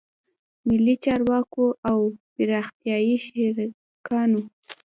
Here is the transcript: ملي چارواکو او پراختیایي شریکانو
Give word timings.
ملي 0.67 0.95
چارواکو 1.03 1.65
او 1.89 1.99
پراختیایي 2.33 3.15
شریکانو 3.25 4.41